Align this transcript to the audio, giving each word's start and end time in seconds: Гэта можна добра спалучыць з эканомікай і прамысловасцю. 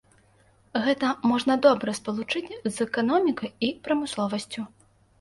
Гэта 0.85 1.11
можна 1.33 1.59
добра 1.67 1.95
спалучыць 2.01 2.45
з 2.51 2.75
эканомікай 2.89 3.49
і 3.69 3.75
прамысловасцю. 3.89 4.61